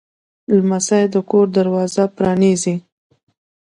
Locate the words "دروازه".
1.57-2.03